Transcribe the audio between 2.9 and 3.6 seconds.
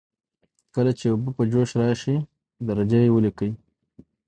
یې ولیکئ.